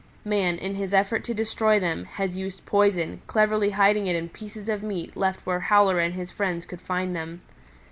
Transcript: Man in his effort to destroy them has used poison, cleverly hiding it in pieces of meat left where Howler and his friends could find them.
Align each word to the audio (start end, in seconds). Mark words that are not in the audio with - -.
Man 0.25 0.57
in 0.57 0.73
his 0.73 0.95
effort 0.95 1.23
to 1.25 1.33
destroy 1.35 1.79
them 1.79 2.05
has 2.05 2.35
used 2.35 2.65
poison, 2.65 3.21
cleverly 3.27 3.69
hiding 3.69 4.07
it 4.07 4.15
in 4.15 4.29
pieces 4.29 4.67
of 4.67 4.81
meat 4.81 5.15
left 5.15 5.45
where 5.45 5.59
Howler 5.59 5.99
and 5.99 6.15
his 6.15 6.31
friends 6.31 6.65
could 6.65 6.81
find 6.81 7.15
them. 7.15 7.41